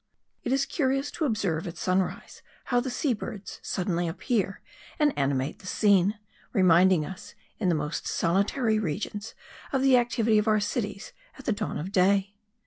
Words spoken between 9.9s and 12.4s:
activity of our cities at the dawn of day.